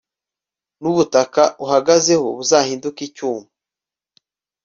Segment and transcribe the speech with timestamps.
[0.81, 3.47] nubutaka uhagazeho buzahinduke icyuma